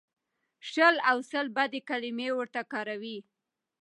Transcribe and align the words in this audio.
شل 0.71 0.95
او 1.09 1.17
سل 1.31 1.45
بدې 1.57 1.81
کلمې 1.89 2.29
ورته 2.33 2.61
کاروي. 2.73 3.17